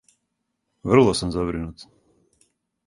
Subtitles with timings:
[0.83, 1.87] Врло сам забринут.